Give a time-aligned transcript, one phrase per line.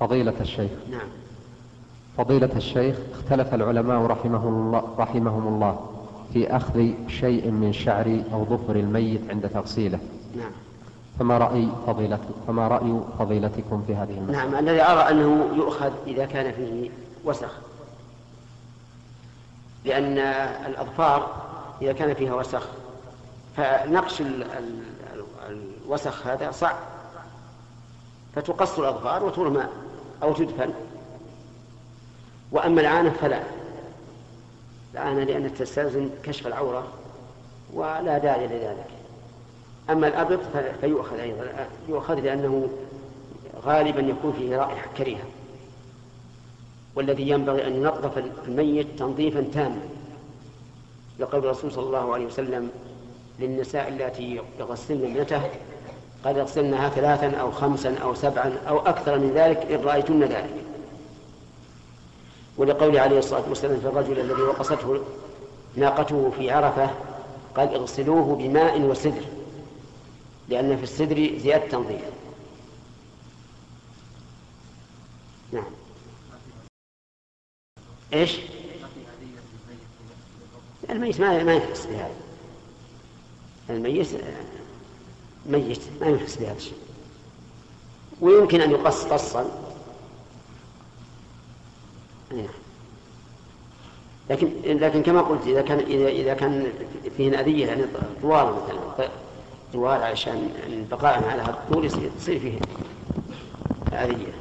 [0.00, 0.70] فضيلة الشيخ.
[0.90, 1.08] نعم.
[2.18, 5.86] فضيلة الشيخ اختلف العلماء رحمهم الله, رحمهم الله
[6.32, 9.98] في أخذ شيء من شعر أو ظفر الميت عند تغسيله.
[10.36, 10.50] نعم.
[11.18, 16.26] فما رأي فضيلة فما رأي فضيلتكم في هذه المسألة؟ نعم الذي أرى أنه يؤخذ إذا
[16.26, 16.90] كان فيه
[17.24, 17.52] وسخ.
[19.84, 20.18] لأن
[20.66, 21.28] الأظفار
[21.82, 22.66] إذا كان فيها وسخ
[23.56, 24.22] فنقش
[25.86, 26.76] الوسخ هذا صعب.
[28.34, 29.64] فتقص الأظفار وترمى.
[30.22, 30.70] أو تدفن
[32.52, 33.42] وأما العانة فلا.
[34.94, 36.88] العانة لأن تستلزم كشف العورة
[37.72, 38.86] ولا داعي لذلك.
[39.90, 40.40] أما الأبط
[40.80, 42.68] فيؤخذ أيضا يؤخذ لأنه
[43.62, 45.24] غالبا يكون فيه رائحة كريهة.
[46.94, 49.80] والذي ينبغي أن ينظف الميت تنظيفا تاما.
[51.18, 52.70] لقول الرسول صلى الله عليه وسلم
[53.38, 55.42] للنساء اللاتي يغسلن ابنته
[56.26, 60.64] قد يغسلنها ثلاثا أو خمسا أو سبعا أو أكثر من ذلك إن رأيتن ذلك.
[62.56, 65.04] ولقول عليه الصلاة والسلام في الرجل الذي وقصته
[65.76, 66.90] ناقته في عرفة
[67.56, 69.24] قال اغسلوه بماء وسدر
[70.48, 72.00] لأن في السدر زيادة تنظيف.
[75.52, 75.70] نعم.
[78.12, 78.38] إيش؟
[80.90, 82.14] الميت ما ما يحس بهذا.
[83.70, 84.08] الميت
[85.48, 86.78] ميت ما يحس بهذا الشيء.
[88.20, 89.50] ويمكن أن يقص قصا.
[92.32, 92.46] نعم
[94.30, 96.72] لكن لكن كما قلت إذا كان إذا إذا كان
[97.16, 97.82] فيه اذيه يعني
[98.22, 99.08] طوال مثلا
[99.72, 102.58] طوال عشان البقاء على هذا الطول يصير فيه
[103.92, 104.32] اذيه